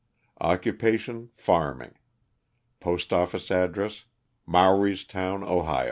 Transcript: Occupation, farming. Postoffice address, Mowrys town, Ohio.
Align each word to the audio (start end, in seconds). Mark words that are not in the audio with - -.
Occupation, 0.39 1.29
farming. 1.35 1.93
Postoffice 2.79 3.51
address, 3.51 4.05
Mowrys 4.47 5.03
town, 5.07 5.43
Ohio. 5.43 5.79